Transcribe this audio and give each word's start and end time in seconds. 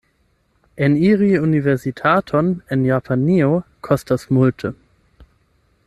Eniri 0.85 1.27
universitaton 1.47 2.49
en 2.77 2.87
Japanio 2.89 3.51
kostas 3.89 4.27
multe. 4.39 4.75